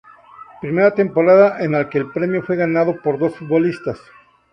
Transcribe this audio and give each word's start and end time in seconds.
Primera 0.61 0.95
temporada 0.95 1.59
en 1.63 1.87
que 1.91 1.99
el 1.99 2.11
premio 2.11 2.41
fue 2.41 2.55
ganado 2.55 2.99
por 3.03 3.19
dos 3.19 3.35
futbolistas. 3.37 4.01